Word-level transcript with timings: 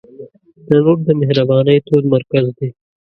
تنور 0.65 0.97
د 1.07 1.09
مهربانۍ 1.21 1.77
تود 1.87 2.03
مرکز 2.13 2.45
دی 2.57 2.67